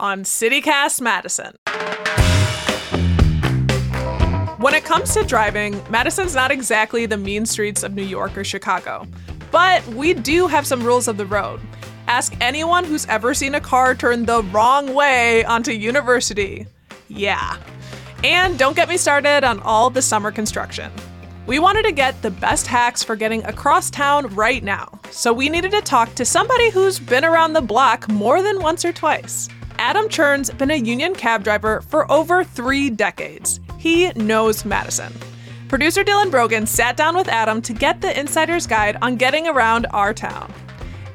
[0.00, 1.54] on CityCast Madison.
[4.58, 8.44] When it comes to driving, Madison's not exactly the mean streets of New York or
[8.44, 9.06] Chicago.
[9.50, 11.60] But we do have some rules of the road.
[12.08, 16.66] Ask anyone who's ever seen a car turn the wrong way onto University.
[17.08, 17.56] Yeah.
[18.24, 20.90] And don't get me started on all the summer construction.
[21.46, 25.50] We wanted to get the best hacks for getting across town right now, so we
[25.50, 29.50] needed to talk to somebody who's been around the block more than once or twice.
[29.78, 33.60] Adam Chern's been a union cab driver for over three decades.
[33.78, 35.12] He knows Madison.
[35.68, 39.86] Producer Dylan Brogan sat down with Adam to get the insider's guide on getting around
[39.90, 40.52] our town.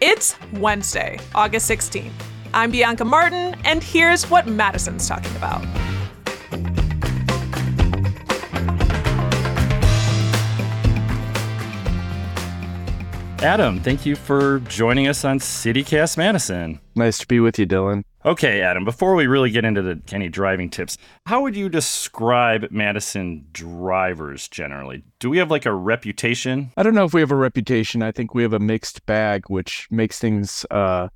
[0.01, 2.11] It's Wednesday, August 16th.
[2.53, 5.63] I'm Bianca Martin, and here's what Madison's talking about.
[13.41, 16.81] Adam, thank you for joining us on CityCast Madison.
[16.95, 18.03] Nice to be with you, Dylan.
[18.25, 22.69] Okay, Adam, before we really get into the any driving tips, how would you describe
[22.69, 25.03] Madison drivers generally?
[25.19, 26.73] Do we have like a reputation?
[26.75, 28.03] I don't know if we have a reputation.
[28.03, 31.07] I think we have a mixed bag, which makes things uh,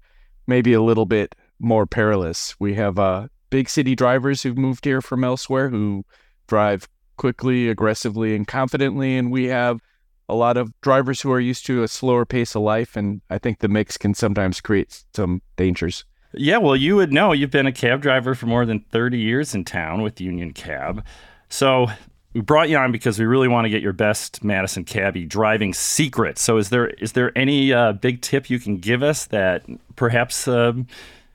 [0.48, 2.56] maybe a little bit more perilous.
[2.58, 6.06] We have uh, big city drivers who've moved here from elsewhere who
[6.48, 9.82] drive quickly, aggressively, and confidently, and we have
[10.30, 13.40] a lot of drivers who are used to a slower pace of life, and I
[13.40, 16.06] think the mix can sometimes create some dangers.
[16.36, 17.32] Yeah, well, you would know.
[17.32, 21.06] You've been a cab driver for more than 30 years in town with Union Cab.
[21.50, 21.88] So
[22.34, 25.74] we brought you on because we really want to get your best Madison cabbie driving
[25.74, 26.40] secret.
[26.40, 29.64] So is there is there any uh, big tip you can give us that
[29.96, 30.74] perhaps uh,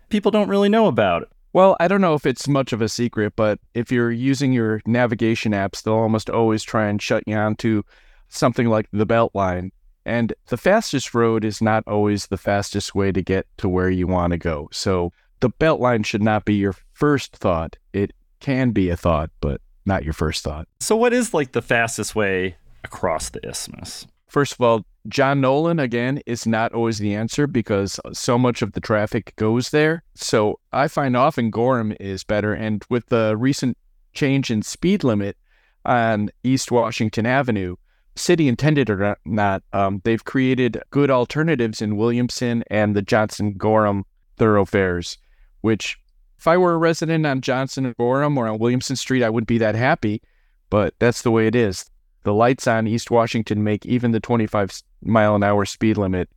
[0.09, 1.29] people don't really know about?
[1.53, 4.83] Well, I don't know if it's much of a secret, but if you're using your
[4.87, 7.85] navigation apps, they'll almost always try and shut you on to
[8.29, 9.71] something like the Beltline.
[10.09, 14.07] And the fastest road is not always the fastest way to get to where you
[14.07, 14.69] want to go.
[14.73, 17.77] So the Beltline should not be your first thought.
[17.93, 20.67] It can be a thought, but not your first thought.
[20.81, 24.07] So, what is like the fastest way across the isthmus?
[24.29, 28.73] First of all, John Nolen, again, is not always the answer because so much of
[28.73, 30.03] the traffic goes there.
[30.15, 32.53] So I find often Gorham is better.
[32.53, 33.79] And with the recent
[34.13, 35.37] change in speed limit
[35.85, 37.77] on East Washington Avenue,
[38.19, 44.05] city intended or not, um, they've created good alternatives in Williamson and the Johnson Gorham
[44.37, 45.19] thoroughfares,
[45.61, 45.99] which
[46.39, 49.59] if I were a resident on Johnson Gorham or on Williamson Street, I wouldn't be
[49.59, 50.23] that happy,
[50.71, 51.89] but that's the way it is.
[52.23, 56.29] The lights on East Washington make even the 25 mile an hour speed limit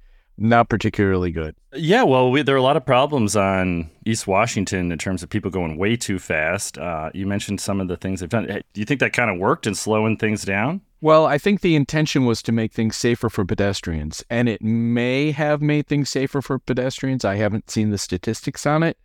[0.41, 1.55] not particularly good.
[1.73, 5.29] Yeah, well, we, there are a lot of problems on East Washington in terms of
[5.29, 6.77] people going way too fast.
[6.77, 8.45] Uh, you mentioned some of the things they've done.
[8.45, 10.81] Do you think that kind of worked in slowing things down?
[11.03, 15.31] Well, I think the intention was to make things safer for pedestrians, and it may
[15.31, 17.25] have made things safer for pedestrians.
[17.25, 18.99] I haven't seen the statistics on it,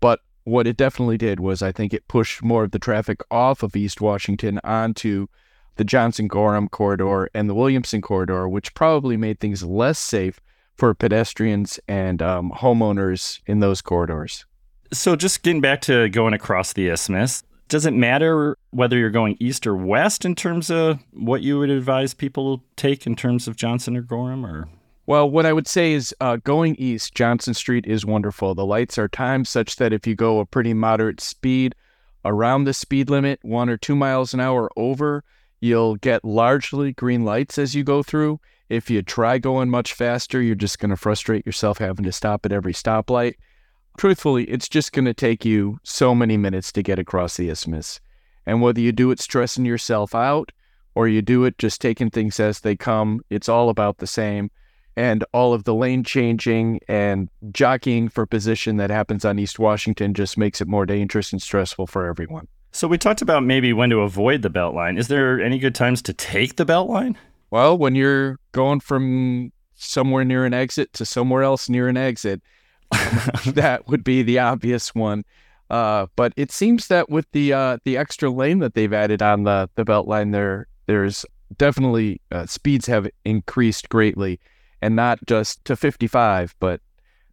[0.00, 3.62] but what it definitely did was I think it pushed more of the traffic off
[3.62, 5.28] of East Washington onto
[5.76, 10.40] the Johnson Gorham corridor and the Williamson corridor, which probably made things less safe
[10.74, 14.46] for pedestrians and um, homeowners in those corridors.
[14.92, 19.36] So, just getting back to going across the isthmus, does it matter whether you're going
[19.40, 23.56] east or west in terms of what you would advise people take in terms of
[23.56, 24.68] Johnson or Gorham or
[25.08, 28.56] well, what I would say is uh, going east, Johnson Street is wonderful.
[28.56, 31.76] The lights are timed such that if you go a pretty moderate speed
[32.24, 35.22] around the speed limit, one or two miles an hour over,
[35.60, 38.40] you'll get largely green lights as you go through.
[38.68, 42.44] If you try going much faster, you're just going to frustrate yourself having to stop
[42.44, 43.34] at every stoplight
[43.96, 48.00] truthfully, it's just going to take you so many minutes to get across the isthmus.
[48.46, 50.52] And whether you do it stressing yourself out
[50.94, 54.50] or you do it just taking things as they come, it's all about the same.
[54.96, 60.14] And all of the lane changing and jockeying for position that happens on East Washington
[60.14, 62.48] just makes it more dangerous and stressful for everyone.
[62.72, 64.98] So we talked about maybe when to avoid the Beltline.
[64.98, 67.16] Is there any good times to take the Beltline?
[67.50, 72.42] Well, when you're going from somewhere near an exit to somewhere else near an exit,
[73.46, 75.24] that would be the obvious one.
[75.68, 79.42] Uh, but it seems that with the uh, the extra lane that they've added on
[79.42, 81.26] the the Beltline, there there's
[81.58, 84.38] definitely uh, speeds have increased greatly,
[84.80, 86.80] and not just to 55, but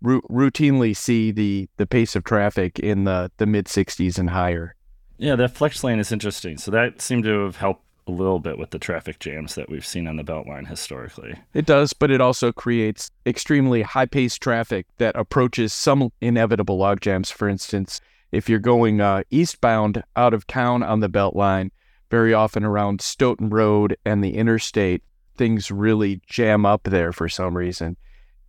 [0.02, 4.76] ru- routinely see the the pace of traffic in the the mid 60s and higher.
[5.18, 6.58] Yeah, that flex lane is interesting.
[6.58, 9.86] So that seemed to have helped a little bit with the traffic jams that we've
[9.86, 11.36] seen on the Beltline historically.
[11.54, 17.02] It does, but it also creates extremely high paced traffic that approaches some inevitable log
[17.02, 17.32] jams.
[17.32, 18.02] For instance,
[18.32, 21.70] if you're going uh, eastbound out of town on the Beltline,
[22.10, 25.04] very often around Stoughton Road and the interstate,
[25.36, 27.98] things really jam up there for some reason.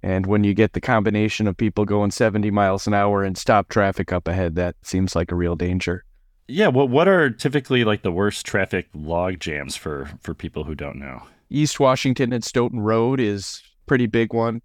[0.02, 3.68] And when you get the combination of people going 70 miles an hour and stop
[3.68, 6.04] traffic up ahead, that seems like a real danger.
[6.46, 10.74] Yeah, what what are typically like the worst traffic log jams for for people who
[10.74, 11.22] don't know?
[11.48, 14.60] East Washington and Stoughton Road is pretty big one,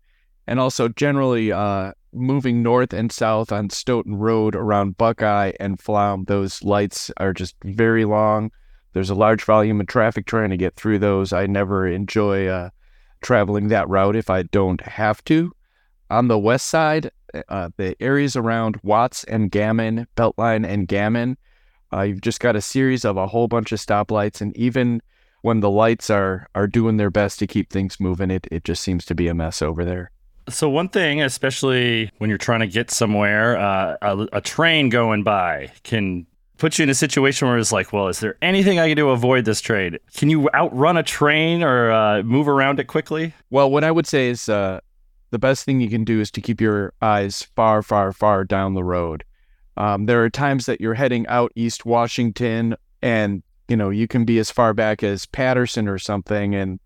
[0.46, 6.28] and also generally uh, moving north and south on Stoughton Road around Buckeye and Pflaum.
[6.28, 8.52] Those lights are just very long.
[8.94, 11.32] There's a large volume of traffic trying to get through those.
[11.32, 12.70] I never enjoy uh,
[13.22, 15.52] traveling that route if I don't have to.
[16.10, 17.12] On the west side,
[17.48, 21.38] uh, the areas around Watts and Gammon, Beltline and Gammon,
[21.94, 25.02] uh, you've just got a series of a whole bunch of stoplights, and even
[25.42, 28.82] when the lights are are doing their best to keep things moving, it it just
[28.82, 30.12] seems to be a mess over there.
[30.50, 35.24] So one thing, especially when you're trying to get somewhere, uh, a, a train going
[35.24, 36.26] by can
[36.58, 39.04] put you in a situation where it's like, well, is there anything I can do
[39.04, 39.98] to avoid this train?
[40.16, 43.34] Can you outrun a train or uh, move around it quickly?
[43.50, 44.80] Well, what I would say is uh,
[45.32, 48.74] the best thing you can do is to keep your eyes far, far, far down
[48.74, 49.24] the road.
[49.80, 54.26] Um, there are times that you're heading out East Washington, and you know you can
[54.26, 56.80] be as far back as Paterson or something, and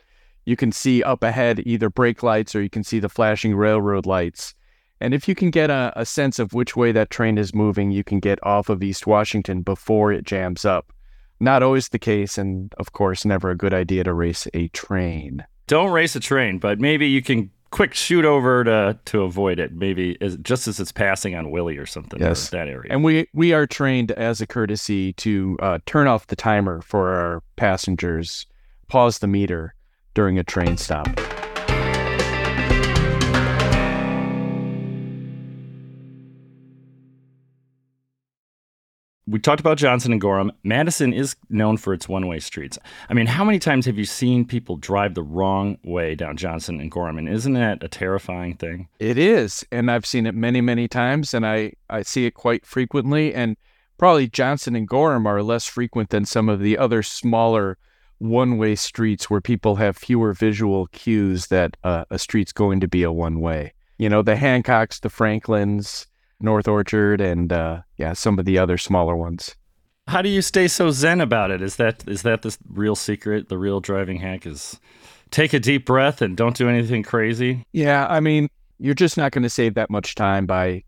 [0.45, 4.05] you can see up ahead either brake lights or you can see the flashing railroad
[4.05, 4.53] lights.
[5.01, 7.91] And if you can get a, a sense of which way that train is moving,
[7.91, 10.93] you can get off of East Washington before it jams up.
[11.39, 15.45] Not always the case, and of course, never a good idea to race a train.
[15.65, 19.73] Don't race a train, but maybe you can quick shoot over to to avoid it.
[19.73, 22.21] Maybe as, just as it's passing on Willie or something.
[22.21, 22.93] Yes, that area.
[22.93, 27.09] And we we are trained as a courtesy to uh, turn off the timer for
[27.09, 28.45] our passengers,
[28.87, 29.73] pause the meter
[30.13, 31.07] during a train stop.
[39.33, 40.51] We talked about Johnson and Gorham.
[40.63, 42.77] Madison is known for its one way streets.
[43.09, 46.79] I mean, how many times have you seen people drive the wrong way down Johnson
[46.79, 47.17] and Gorham?
[47.17, 48.89] And isn't that a terrifying thing?
[48.99, 49.65] It is.
[49.71, 53.33] And I've seen it many, many times, and I, I see it quite frequently.
[53.33, 53.57] And
[53.97, 57.79] probably Johnson and Gorham are less frequent than some of the other smaller
[58.19, 62.87] one way streets where people have fewer visual cues that uh, a street's going to
[62.87, 63.73] be a one way.
[63.97, 66.05] You know, the Hancocks, the Franklins,
[66.43, 69.55] North Orchard, and uh, yeah, some of the other smaller ones.
[70.07, 71.61] How do you stay so zen about it?
[71.61, 73.49] Is that is that the real secret?
[73.49, 74.79] The real driving hack is
[75.31, 77.65] take a deep breath and don't do anything crazy.
[77.71, 78.49] Yeah, I mean,
[78.79, 80.83] you're just not going to save that much time by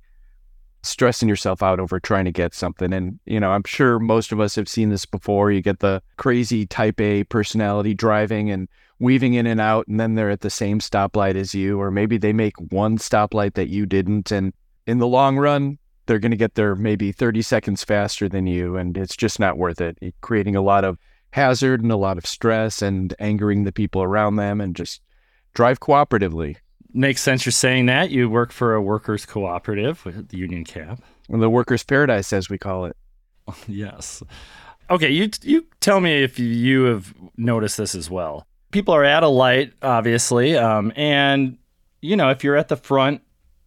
[0.84, 2.94] stressing yourself out over trying to get something.
[2.94, 5.52] And you know, I'm sure most of us have seen this before.
[5.52, 8.68] You get the crazy Type A personality driving and
[9.00, 12.18] weaving in and out, and then they're at the same stoplight as you, or maybe
[12.18, 14.54] they make one stoplight that you didn't, and
[14.88, 18.78] in the long run, they're going to get there maybe 30 seconds faster than you,
[18.78, 19.98] and it's just not worth it.
[20.22, 20.98] creating a lot of
[21.32, 25.02] hazard and a lot of stress and angering the people around them, and just
[25.54, 26.58] drive cooperatively.
[26.94, 27.46] Makes sense.
[27.46, 31.50] You're saying that you work for a workers' cooperative with the Union Cab, well, the
[31.50, 32.96] workers' paradise, as we call it.
[33.68, 34.24] yes.
[34.90, 38.46] Okay, you you tell me if you have noticed this as well.
[38.72, 41.58] People are at a light, obviously, um, and
[42.02, 43.22] you know if you're at the front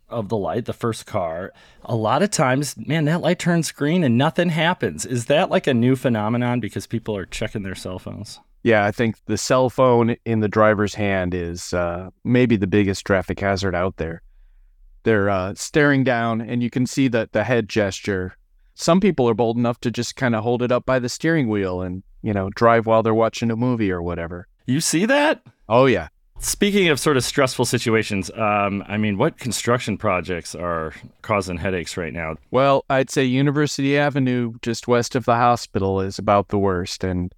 [0.08, 1.52] of the light, the first car,
[1.84, 5.04] a lot of times, man, that light turns green and nothing happens.
[5.04, 8.40] Is that like a new phenomenon because people are checking their cell phones?
[8.62, 13.06] Yeah, I think the cell phone in the driver's hand is uh, maybe the biggest
[13.06, 14.22] traffic hazard out there.
[15.04, 18.34] They're uh, staring down, and you can see that the head gesture.
[18.74, 21.48] Some people are bold enough to just kind of hold it up by the steering
[21.48, 24.48] wheel and you know drive while they're watching a movie or whatever.
[24.66, 25.42] You see that?
[25.68, 26.08] Oh yeah,
[26.40, 31.96] Speaking of sort of stressful situations, um, I mean, what construction projects are causing headaches
[31.96, 32.36] right now?
[32.52, 37.02] Well, I'd say University Avenue, just west of the hospital, is about the worst.
[37.02, 37.34] And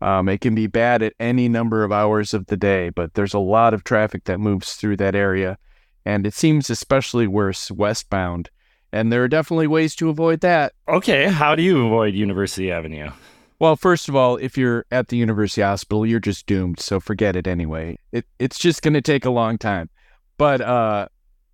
[0.00, 3.34] um, it can be bad at any number of hours of the day, but there's
[3.34, 5.56] a lot of traffic that moves through that area.
[6.04, 8.50] And it seems especially worse westbound.
[8.92, 10.72] And there are definitely ways to avoid that.
[10.88, 11.28] Okay.
[11.28, 13.10] How do you avoid University Avenue?
[13.60, 16.80] Well, first of all, if you're at the university hospital, you're just doomed.
[16.80, 17.98] So forget it anyway.
[18.10, 19.90] It, it's just going to take a long time.
[20.38, 21.08] But uh,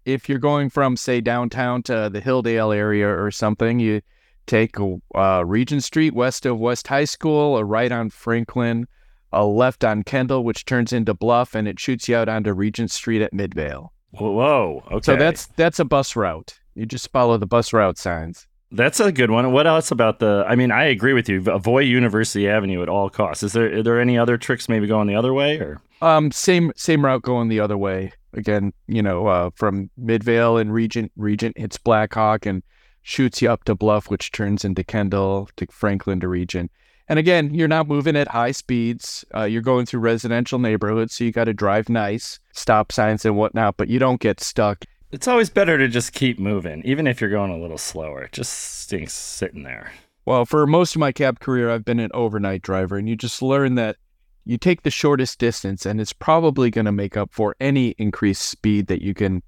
[0.05, 4.03] if you're going from, say, downtown to the Hilldale area or something, you
[4.47, 4.77] take
[5.17, 8.87] uh, Regent Street west of West High School, a right on Franklin,
[9.33, 12.93] a left on Kendall, which turns into Bluff, and it shoots you out onto Regent
[12.93, 13.93] Street at Midvale.
[14.13, 15.05] Whoa, okay.
[15.05, 16.59] So that's that's a bus route.
[16.77, 18.47] You just follow the bus route signs.
[18.73, 19.53] That's a good one.
[19.53, 20.45] What else about the?
[20.47, 21.43] I mean, I agree with you.
[21.51, 23.43] Avoid University Avenue at all costs.
[23.43, 25.81] Is there are there any other tricks maybe going the other way or?
[26.03, 28.13] Um, same same route going the other way.
[28.33, 32.63] Again, you know, uh, from Midvale and Regent, Regent hits Blackhawk and
[33.03, 36.71] shoots you up to Bluff, which turns into Kendall to Franklin to Regent.
[37.09, 39.25] And again, you're not moving at high speeds.
[39.33, 43.37] Uh, you're going through residential neighborhoods, so you got to drive nice, stop signs and
[43.37, 44.85] whatnot, but you don't get stuck.
[45.13, 48.23] It's always better to just keep moving, even if you're going a little slower.
[48.23, 49.93] It just stinks sitting there.
[50.25, 53.41] Well, for most of my cab career, I've been an overnight driver, and you just
[53.41, 53.97] learn that
[54.45, 58.43] you take the shortest distance, and it's probably going to make up for any increased
[58.43, 59.43] speed that you can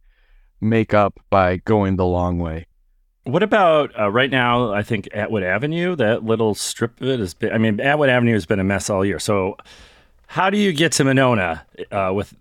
[0.61, 2.67] make up by going the long way.
[3.25, 4.73] What about uh, right now?
[4.73, 7.53] I think Atwood Avenue, that little strip of it has been.
[7.53, 9.19] I mean, Atwood Avenue has been a mess all year.
[9.19, 9.57] So,
[10.29, 12.35] how do you get to Monona uh, with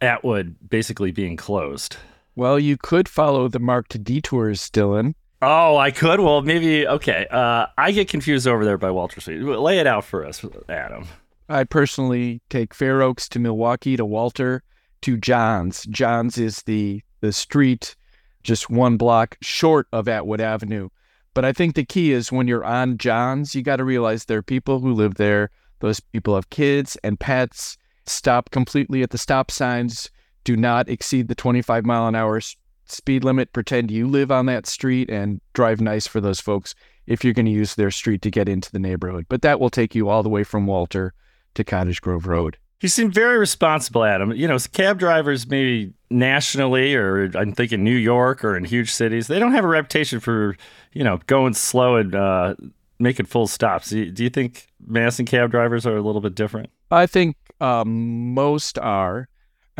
[0.00, 1.96] Atwood basically being closed?
[2.36, 5.14] Well, you could follow the marked detours, Dylan.
[5.42, 6.20] Oh, I could.
[6.20, 6.86] Well, maybe.
[6.86, 7.26] Okay.
[7.30, 9.40] Uh, I get confused over there by Walter Street.
[9.40, 11.06] Lay it out for us, Adam.
[11.48, 14.62] I personally take Fair Oaks to Milwaukee to Walter
[15.02, 15.84] to Johns.
[15.86, 17.96] Johns is the the street
[18.42, 20.88] just one block short of Atwood Avenue.
[21.34, 24.38] But I think the key is when you're on Johns, you got to realize there
[24.38, 25.50] are people who live there.
[25.80, 27.76] Those people have kids and pets.
[28.06, 30.10] Stop completely at the stop signs.
[30.44, 32.40] Do not exceed the 25 mile an hour
[32.86, 33.52] speed limit.
[33.52, 36.74] Pretend you live on that street and drive nice for those folks
[37.06, 39.26] if you're going to use their street to get into the neighborhood.
[39.28, 41.12] But that will take you all the way from Walter
[41.54, 42.56] to Cottage Grove Road.
[42.80, 44.32] You seem very responsible, Adam.
[44.32, 49.26] You know, cab drivers, maybe nationally, or I'm thinking New York or in huge cities,
[49.26, 50.56] they don't have a reputation for,
[50.92, 52.54] you know, going slow and uh,
[52.98, 53.90] making full stops.
[53.90, 56.70] Do you, do you think Madison cab drivers are a little bit different?
[56.90, 59.28] I think um, most are.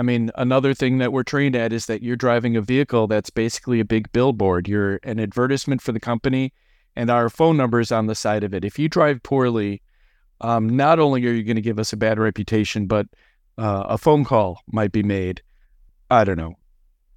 [0.00, 3.28] I mean, another thing that we're trained at is that you're driving a vehicle that's
[3.28, 4.66] basically a big billboard.
[4.66, 6.54] You're an advertisement for the company,
[6.97, 8.64] and our phone number is on the side of it.
[8.64, 9.83] If you drive poorly,
[10.40, 13.09] um, not only are you going to give us a bad reputation, but
[13.59, 15.42] uh, a phone call might be made.
[16.11, 16.54] I don't know.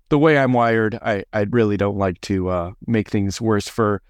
[0.09, 4.01] The way I'm wired, I, I really don't like to uh, make things worse for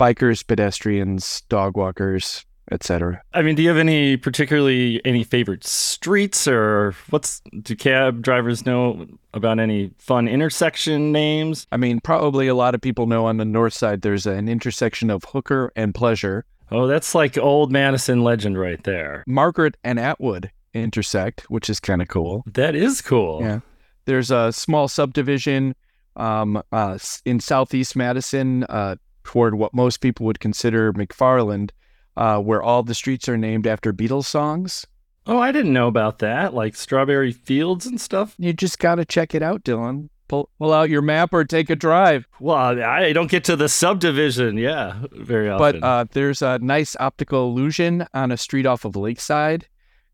[0.00, 3.22] bikers, pedestrians, dog walkers, etc.
[3.32, 8.64] I mean, do you have any particularly any favorite streets or what's do cab drivers
[8.64, 11.66] know about any fun intersection names?
[11.72, 15.10] I mean, probably a lot of people know on the north side there's an intersection
[15.10, 16.44] of Hooker and Pleasure.
[16.70, 19.24] Oh, that's like old Madison legend right there.
[19.26, 22.44] Margaret and Atwood intersect, which is kind of cool.
[22.46, 23.42] That is cool.
[23.42, 23.60] Yeah.
[24.06, 25.74] There's a small subdivision
[26.16, 31.70] um, uh, in southeast Madison uh, toward what most people would consider McFarland,
[32.16, 34.86] uh, where all the streets are named after Beatles songs.
[35.26, 36.52] Oh, I didn't know about that.
[36.52, 38.34] Like Strawberry Fields and stuff.
[38.38, 41.68] You just got to check it out, Dylan pull, pull out your map or take
[41.68, 42.26] a drive.
[42.40, 45.80] Well, I don't get to the subdivision, yeah, very often.
[45.80, 49.68] But uh, there's a nice optical illusion on a street off of Lakeside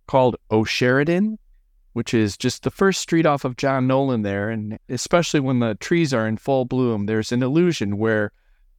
[0.09, 1.39] called O'Sheridan,
[1.93, 4.51] which is just the first street off of John Nolen there.
[4.51, 8.33] And especially when the trees are in full bloom, there's an illusion where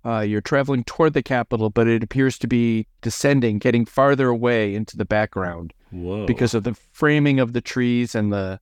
[0.06, 4.76] uh, you're traveling toward the Capitol, but it appears to be descending, getting farther away
[4.76, 5.74] into the background.
[5.92, 6.26] Whoa.
[6.26, 8.60] Because of the framing of the trees and the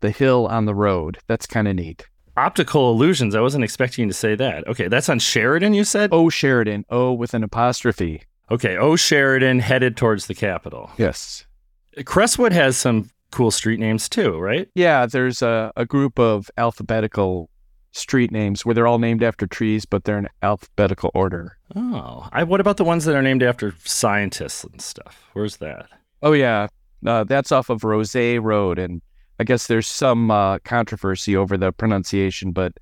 [0.00, 1.18] the hill on the road.
[1.26, 3.34] That's kind of neat optical illusions.
[3.34, 4.66] I wasn't expecting you to say that.
[4.68, 6.10] Okay, that's on Sheridan, you said?
[6.12, 6.84] Oh, Sheridan.
[6.90, 8.22] Oh, with an apostrophe.
[8.50, 10.90] Okay, oh, Sheridan headed towards the Capitol.
[10.98, 11.46] Yes.
[12.04, 14.68] Crestwood has some cool street names too, right?
[14.74, 17.50] Yeah, there's a, a group of alphabetical
[17.96, 21.56] street names where they're all named after trees, but they're in alphabetical order.
[21.74, 25.24] Oh, I, what about the ones that are named after scientists and stuff?
[25.32, 25.88] Where's that?
[26.22, 26.68] Oh, yeah.
[27.04, 29.00] Uh, that's off of Rose Road and
[29.38, 32.72] I guess there's some uh, controversy over the pronunciation, but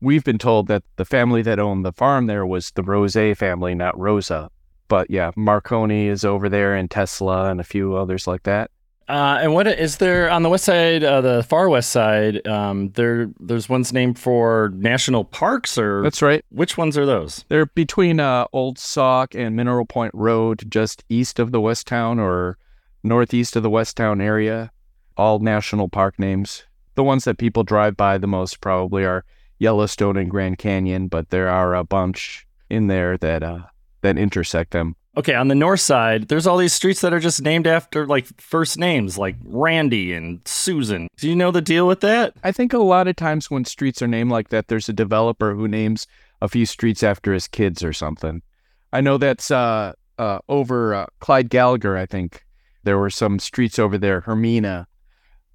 [0.00, 3.74] we've been told that the family that owned the farm there was the Rose family,
[3.74, 4.50] not Rosa.
[4.88, 8.70] But yeah, Marconi is over there, and Tesla, and a few others like that.
[9.08, 12.46] Uh, and what is there on the west side, uh, the far west side?
[12.46, 16.44] Um, there, there's ones named for national parks, or that's right.
[16.50, 17.44] Which ones are those?
[17.48, 22.18] They're between uh, Old Sauk and Mineral Point Road, just east of the West Towne
[22.18, 22.58] or
[23.02, 24.70] northeast of the West Towne area
[25.16, 26.64] all national park names.
[26.94, 29.24] The ones that people drive by the most probably are
[29.58, 33.60] Yellowstone and Grand Canyon, but there are a bunch in there that uh,
[34.02, 34.96] that intersect them.
[35.14, 38.26] Okay, on the north side, there's all these streets that are just named after like
[38.40, 41.08] first names, like Randy and Susan.
[41.18, 42.34] Do you know the deal with that?
[42.42, 45.54] I think a lot of times when streets are named like that, there's a developer
[45.54, 46.06] who names
[46.40, 48.40] a few streets after his kids or something.
[48.90, 51.96] I know that's uh, uh, over uh, Clyde Gallagher.
[51.96, 52.44] I think
[52.82, 54.86] there were some streets over there, Hermina,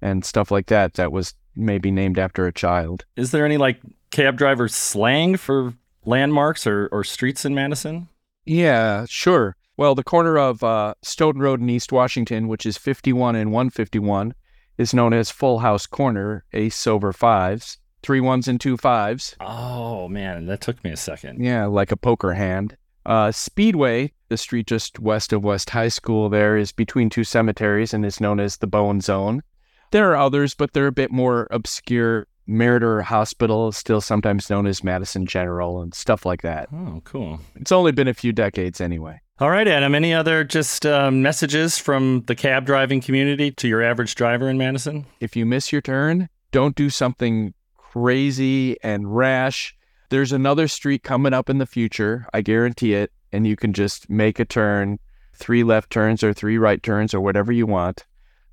[0.00, 3.04] and stuff like that that was maybe named after a child.
[3.16, 5.74] Is there any like cab driver slang for
[6.04, 8.08] landmarks or, or streets in Madison?
[8.48, 9.56] Yeah, sure.
[9.76, 14.34] Well, the corner of uh, Stoughton Road in East Washington, which is 51 and 151,
[14.78, 19.36] is known as Full House Corner, ace over fives, three ones and two fives.
[19.40, 21.44] Oh, man, that took me a second.
[21.44, 22.76] Yeah, like a poker hand.
[23.04, 27.92] Uh, Speedway, the street just west of West High School, there is between two cemeteries
[27.92, 29.42] and is known as the Bone Zone.
[29.90, 32.26] There are others, but they're a bit more obscure.
[32.48, 36.68] Meriter Hospital, still sometimes known as Madison General, and stuff like that.
[36.72, 37.40] Oh, cool.
[37.56, 39.20] It's only been a few decades anyway.
[39.40, 39.94] All right, Adam.
[39.94, 44.58] Any other just um, messages from the cab driving community to your average driver in
[44.58, 45.06] Madison?
[45.20, 49.76] If you miss your turn, don't do something crazy and rash.
[50.10, 54.08] There's another street coming up in the future, I guarantee it, and you can just
[54.08, 54.98] make a turn,
[55.34, 58.06] three left turns or three right turns or whatever you want.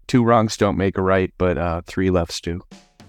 [0.07, 2.61] Two wrongs don't make a right, but uh, three lefts do.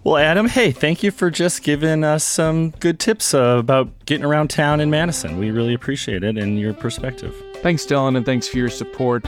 [0.06, 4.24] Well, Adam, hey, thank you for just giving us some good tips uh, about getting
[4.24, 5.36] around town in Madison.
[5.36, 7.34] We really appreciate it and your perspective.
[7.56, 9.24] Thanks, Dylan, and thanks for your support.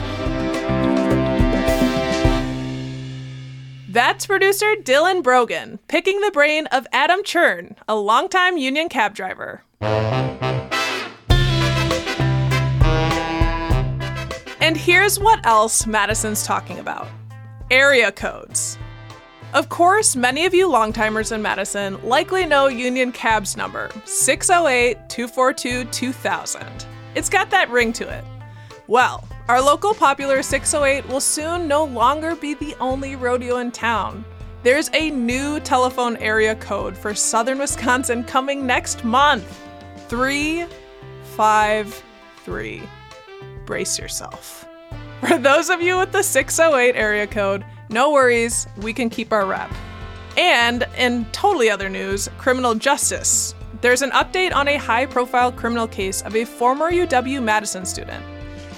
[3.89, 9.63] That's producer Dylan Brogan picking the brain of Adam Chern, a longtime union cab driver.
[14.61, 17.09] And here's what else Madison's talking about
[17.69, 18.77] area codes.
[19.51, 25.85] Of course, many of you longtimers in Madison likely know Union Cab's number 608 242
[25.85, 26.85] 2000.
[27.15, 28.23] It's got that ring to it.
[28.85, 34.23] Well, our local popular 608 will soon no longer be the only rodeo in town.
[34.61, 39.59] There's a new telephone area code for southern Wisconsin coming next month
[40.09, 42.83] 353.
[43.65, 44.67] Brace yourself.
[45.21, 49.45] For those of you with the 608 area code, no worries, we can keep our
[49.45, 49.71] rep.
[50.37, 53.55] And in totally other news, criminal justice.
[53.81, 58.23] There's an update on a high profile criminal case of a former UW Madison student.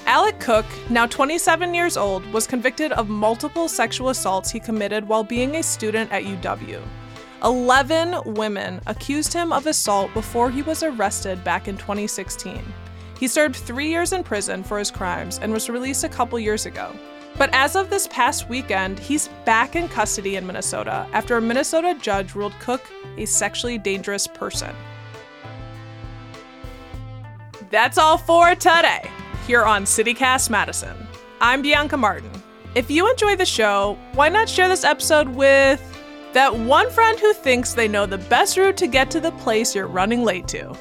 [0.06, 5.22] Alec Cook, now 27 years old, was convicted of multiple sexual assaults he committed while
[5.22, 6.80] being a student at UW.
[7.44, 12.62] 11 women accused him of assault before he was arrested back in 2016.
[13.18, 16.66] He served three years in prison for his crimes and was released a couple years
[16.66, 16.92] ago.
[17.38, 21.96] But as of this past weekend, he's back in custody in Minnesota after a Minnesota
[22.00, 22.82] judge ruled Cook
[23.16, 24.74] a sexually dangerous person.
[27.70, 29.10] That's all for today
[29.46, 31.06] here on CityCast Madison.
[31.40, 32.30] I'm Bianca Martin.
[32.74, 35.80] If you enjoy the show, why not share this episode with
[36.32, 39.74] that one friend who thinks they know the best route to get to the place
[39.74, 40.76] you're running late to?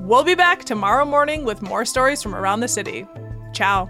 [0.00, 3.06] We'll be back tomorrow morning with more stories from around the city.
[3.54, 3.88] Ciao.